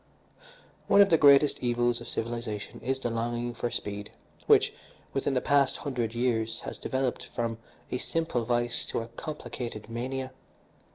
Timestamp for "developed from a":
6.79-7.99